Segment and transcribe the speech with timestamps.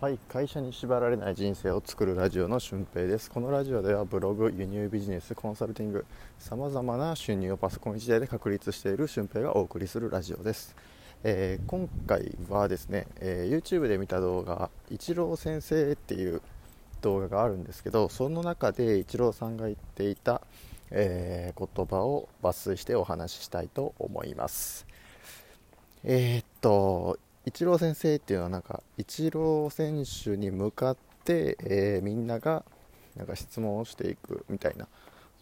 [0.00, 3.30] はい会社に縛られない人生を作るラジオの俊平です。
[3.30, 6.06] このラジオではブログ輸入ビジネスコンサルティング
[6.38, 10.74] さまざまな収入をパソコン1台で確立している俊平がお送りするラジオです、
[11.22, 16.40] えー、今回はですね、えー、YouTube で見た動画「イチロー先生」っていう
[17.02, 20.40] 動画があるんですけどその中でイチローさんが言っていた、
[20.90, 24.86] えー、言葉を抜粋してお話ししたいと思います。
[26.04, 32.64] え、っとイチロー先生っていうのはなんかイチロー選手に向かって、えー、みんなが
[33.16, 34.86] なんか質問をしていくみたいな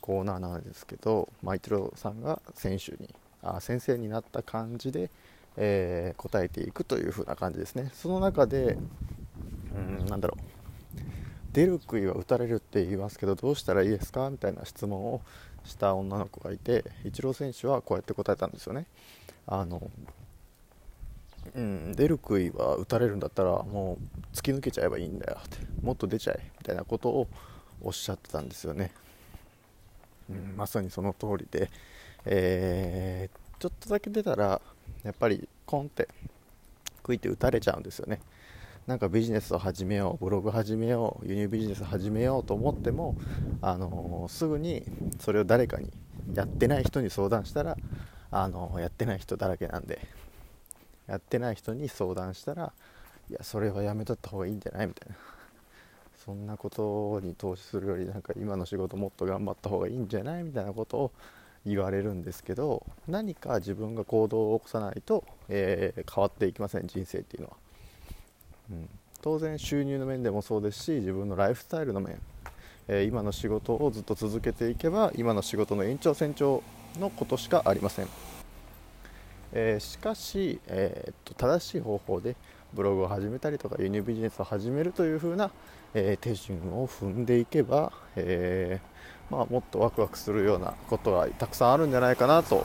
[0.01, 5.11] コーナーなんですけど、まあ、イチローさんが選手にあ先生になった感じで、
[5.57, 7.91] えー、答えていくという風な感じですね。
[7.95, 8.79] その中で
[9.75, 10.59] うんなんだろう。
[11.53, 15.23] 出る杭は打たれるって言いますけどどうしたらいいですかみたいな質問を
[15.65, 18.87] した女の子がいてイチロー選手はこうやって答えたんですよね。
[19.47, 19.91] あの
[21.55, 27.29] うん、出る杭は打たれるんだったらもう突き抜けちゃえばいいんだよってもっと出ちゃえみたいなことを
[27.83, 28.91] おっしゃってたんですよね、
[30.31, 31.71] うん、まさにその通りで、
[32.25, 34.61] えー、ちょっとだけ出たら
[35.03, 36.09] やっぱりコンって
[37.03, 38.21] 杭って打たれちゃうんですよね。
[38.87, 43.17] なんかビジネスを始めようブログ始めよう輸入ビジネス始めようと思っても、
[43.61, 44.83] あのー、すぐに
[45.21, 45.91] それを誰かに
[46.35, 47.77] やってない人に相談したら、
[48.31, 50.01] あのー、やってない人だらけなんで。
[51.09, 52.73] やってない人に相談したら
[53.31, 54.87] いやそれはやめとった方がいいんじゃない？
[54.87, 55.17] みたいな。
[56.25, 60.43] そんなことに投資するよりなんか今の仕事もっと頑張った方がいいんじゃない？
[60.45, 61.11] みたいなことを
[61.67, 67.57] 言われるんですけど何か自分が行動を起こさないと、えー、変わっていきません人生っていうのは、
[68.71, 68.89] うん、
[69.21, 72.21] 当然収入の面でもそうですし自分のライフスタイルの面、
[72.87, 76.63] えー、今の仕事をずっと続けていけば今の仕事の延長線上
[76.99, 78.38] のことしかありません。
[79.59, 82.37] えー、しかし、えー、っと正しい方法で
[82.73, 85.51] ブログを始めたりとか輸入ビジネスを始めるという風な、
[85.95, 88.81] えー、手順を踏んでいけば、え
[89.31, 92.65] まあ、もっとワクワクするようなことがたくさんあるんじゃないかなと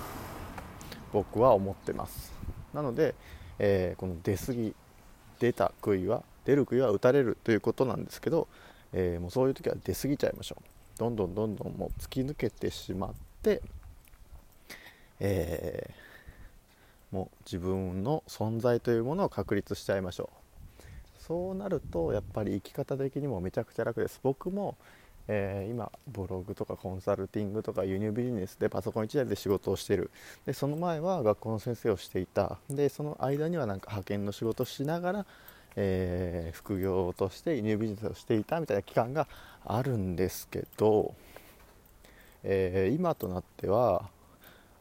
[1.11, 2.31] 僕は思ってます。
[2.73, 3.15] なので、
[3.59, 4.75] えこの出過ぎ
[5.39, 8.47] 出た杭は出る杭は打たれるということなんですけど、
[8.93, 10.63] えもうそういう時は出過ぎちゃいましょう。
[10.99, 13.61] どんどんどんどんもう突き抜けてしまって、
[15.19, 16.02] えー
[17.13, 21.21] もう自分の存在というものを確立しちゃいましょう。
[21.21, 24.19] そうなるとやっぱり生き方的にもめちゃくちゃ楽です。
[24.23, 24.75] 僕も、
[25.27, 30.09] えー、今ブログとかコンサルティングとか輸入ビジネスでパソコン1台で仕事をしてる。
[30.47, 32.57] でその前は学校の先生をしていた。
[32.67, 35.25] でその間にはなんか派遣の仕事をしながら
[35.75, 39.27] えー、副業として輸入ビジネスをしていたみたいな期間が
[39.65, 41.15] あるんですけど、
[42.43, 44.09] えー、今となっては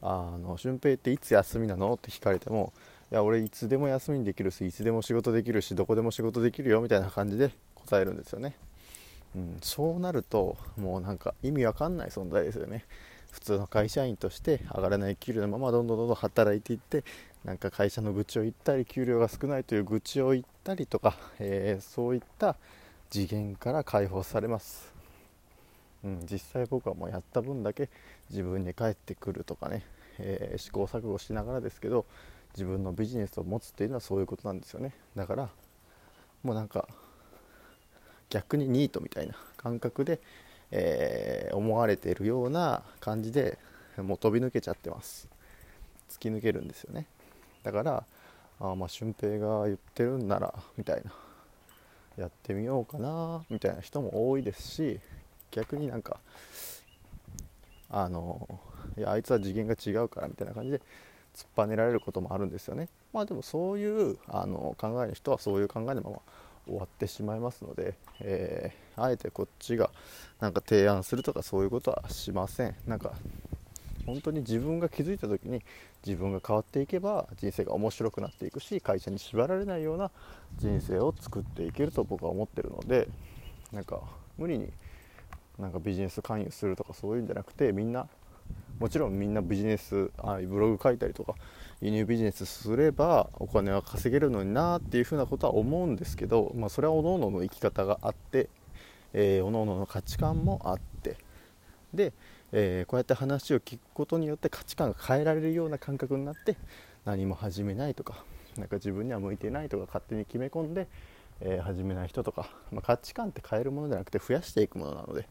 [0.02, 1.94] あの俊平っていつ休みなの？
[1.94, 2.72] って聞かれても
[3.10, 8.56] いや俺いつでも休みにできるしいつでも仕事できるしどこでも仕事できるよみたいな感じで答えるんですよね、
[9.36, 12.84] うん、そうなるともうなんか意味わかんない存在ですよね。
[13.30, 17.02] 普通の会社員として上がらない給料のままどんどんどんどん働いていって
[17.44, 22.56] なんか会社の愚痴を言ったり給料が少ないという愚痴を言ったりとか、えー、そういった
[23.08, 24.92] 次元から解放されます。
[26.04, 27.88] うん、実際僕はもうやった分だけ
[28.30, 29.84] 自分に返ってくるとかね、
[30.18, 32.06] えー、試行錯誤しながらですけど
[32.54, 34.92] 自分のビジネスを持つっていうのはそういうことなんですよね。
[35.16, 35.48] だから
[36.42, 36.88] もうなんか
[38.30, 40.20] 逆にニートみたいな感覚で、
[40.70, 43.58] えー、思われているような感じで
[43.96, 45.28] もう飛び抜けちゃってます。
[46.10, 47.06] 突き抜けるんですよね。
[47.62, 48.04] だから
[48.60, 51.12] あまあ俊平が言ってるんならみたいな。
[52.16, 55.00] やってみようかなみたいな人も多いですし
[55.52, 56.18] 逆になんか
[57.88, 58.48] あの
[58.98, 60.78] いやあいつは次元が違うからみたいな感じで
[61.34, 62.88] 突っぱねられることもあるんですよね。
[63.12, 66.18] まあでもそういうあの考えの人はそういう考えのまま
[66.66, 69.90] 終わってしまいますので、えー、あえてこっちが
[70.40, 72.74] なんか提案するとかそういうことはしません。
[72.86, 73.12] なんか
[74.06, 75.62] 本当に自分が気づいた時に
[76.04, 80.10] 自分が変わっていけば人生が面白くなっていくし会社に縛られないような
[80.58, 83.08] 人生を作っていけると僕は思ってるので
[83.72, 84.00] なんか
[84.38, 84.72] 無理に
[85.58, 88.08] なんかビジネス勧誘するとかそういうんじゃなくてみんな
[88.78, 91.34] もちろんみんなビジネスあブログ書いたりとか
[91.80, 98.48] 輸入ビジネスすればお金は稼げるのになっていうふうなことは思うんですけど、まあ、それは各々のの生き方があって、
[99.12, 101.16] えー、各々の価値観もあって。
[101.94, 102.12] で、
[102.52, 106.56] えー、こうやって話を聞くことによって価値観が変えられるような感覚になって
[107.04, 108.24] 何も始めないとか
[108.56, 110.86] なんか自分には向いてないとか勝手に決め込んで
[111.44, 115.28] えー、始めない人とか、まあ、価値観って変えるものじゃなくて増やしていくものなので、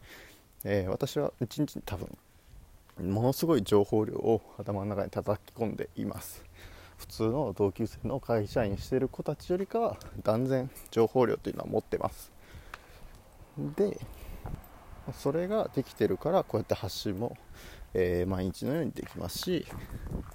[0.64, 2.08] えー、私は一日に多分
[3.00, 6.44] ものすごい情報量を頭の中に叩き込んでいます。
[6.98, 12.30] 普通の同級生の会社員してる子たちよりかは断然情報量というのは持ってます。
[13.76, 13.98] で
[15.12, 17.36] それができてるからこうやって発信も、
[17.92, 19.66] えー、毎日のようにできますし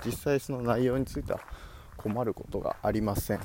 [0.06, 1.39] 実際その内容については
[1.95, 3.39] 困ることがありません、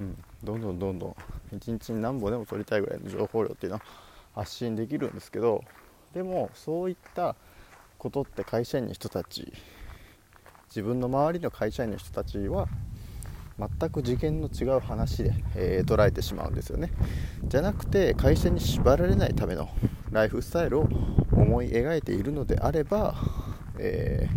[0.00, 1.16] うん、どんどんどんどん
[1.56, 3.84] 一日に何本でも取りたいぐらいの情報量っていうのは
[4.34, 5.62] 発信できるんですけど
[6.14, 7.36] でもそういった
[7.98, 9.52] ことって会社員の人たち
[10.68, 12.66] 自分の周りの会社員の人たちは
[13.58, 16.90] 全く次元の違う話で、えー、捉えてしまうんですよね。
[17.44, 19.68] じゃなくて会社に縛られないための
[20.10, 20.88] ライフスタイルを
[21.32, 23.14] 思い描いているのであれば、
[23.78, 24.36] えー、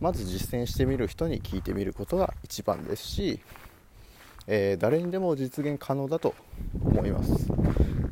[0.00, 3.40] まず実践してみる人に聞いてみることが一番ですし、
[4.46, 6.34] えー、誰にでも実現可能だと
[6.84, 7.46] 思います。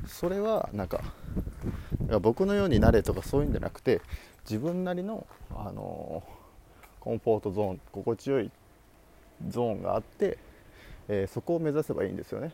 [0.07, 1.03] それはなんか
[2.21, 4.01] 僕のようになれとかそういうんじゃなくて
[4.45, 6.23] 自分なりの、あの
[7.01, 8.51] コンフォートゾーン心地よい
[9.49, 10.39] ゾーンがあって、
[11.09, 12.53] えー、そこを目指せばいいんですよね。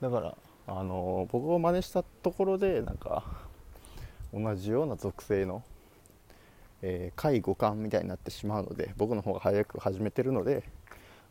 [0.00, 0.36] だから、
[0.66, 3.24] あの僕を真似したところでなんか
[4.32, 5.62] 同じような属性の、
[6.82, 10.62] えー、介護官みたいになってしまうので僕の方が早く始めてるので、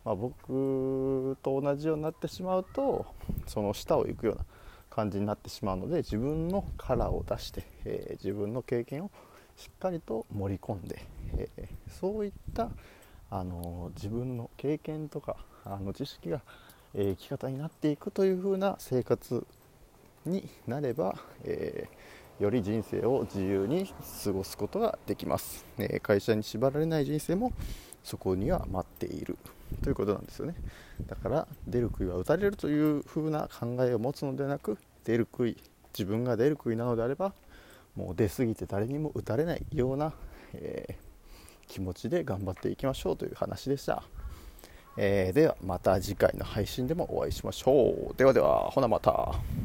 [0.05, 3.05] まあ、僕と同じようになってしまうと
[3.47, 4.45] その下を行くような
[4.89, 9.11] 感じになってしまうので自分のカラーを出して、えー、自分の経験を
[9.55, 11.05] しっかりと盛り込んで、
[11.37, 12.69] えー、そういった
[13.29, 16.41] あの自分の経験とかあの知識が、
[16.95, 19.45] え、生き方になっていくという風な生活
[20.25, 21.87] になれば、え、
[22.39, 23.93] より人生を自由に
[24.23, 27.51] 過ごすことができます、え会社に縛られない人生も
[28.03, 29.37] そこには待っている。
[29.83, 30.55] ということなんですよね。
[31.05, 35.55] だから出る杭は打たれるという風な考えを持つのではなく出る杭
[35.97, 37.33] 自分が出る杭なのであれば
[37.95, 40.13] もう出過ぎて誰にも打たれないような、
[40.53, 41.09] えー
[41.69, 44.03] 気持ちで頑張っていきましょうという話でした、
[44.97, 48.17] えー、ではまた次回の配信でもお会いしましょう。
[48.17, 49.35] ではではほなまた。